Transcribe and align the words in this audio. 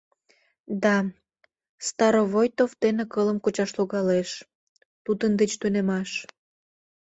Да, 0.83 0.95
Старовойтов 1.87 2.71
дене 2.83 3.03
кылым 3.13 3.37
кучаш 3.41 3.71
логалеш, 3.77 4.29
тудын 5.05 5.31
деч 5.39 5.51
тунемаш. 5.61 6.09